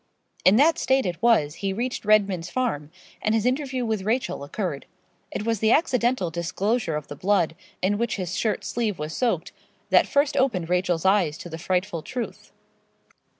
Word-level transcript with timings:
In 0.43 0.55
that 0.55 0.79
state 0.79 1.05
it 1.05 1.21
was 1.21 1.57
he 1.61 1.73
reached 1.73 2.05
Redman's 2.05 2.49
Farm, 2.49 2.89
and 3.21 3.35
his 3.35 3.45
interview 3.45 3.85
with 3.85 4.01
Rachel 4.01 4.43
occurred. 4.43 4.87
It 5.29 5.45
was 5.45 5.59
the 5.59 5.71
accidental 5.71 6.31
disclosure 6.31 6.95
of 6.95 7.07
the 7.07 7.15
blood, 7.15 7.55
in 7.83 7.99
which 7.99 8.15
his 8.15 8.35
shirt 8.35 8.65
sleeve 8.65 8.97
was 8.97 9.15
soaked, 9.15 9.51
that 9.91 10.07
first 10.07 10.35
opened 10.35 10.69
Rachel's 10.69 11.05
eyes 11.05 11.37
to 11.37 11.49
the 11.49 11.59
frightful 11.59 12.01
truth. 12.01 12.51